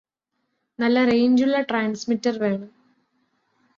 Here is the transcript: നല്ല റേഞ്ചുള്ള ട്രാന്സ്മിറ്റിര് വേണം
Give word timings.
നല്ല 0.79 1.03
റേഞ്ചുള്ള 1.05 1.61
ട്രാന്സ്മിറ്റിര് 1.61 2.39
വേണം 2.39 2.69